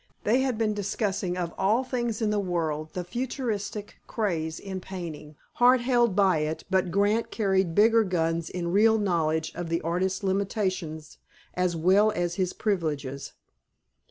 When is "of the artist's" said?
9.53-10.23